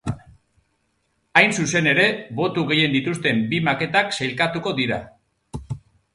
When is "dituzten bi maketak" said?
2.99-4.13